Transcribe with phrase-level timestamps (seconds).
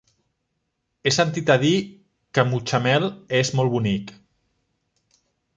[1.07, 1.73] He sentit a dir
[2.37, 3.07] que Mutxamel
[3.43, 4.15] és molt bonic.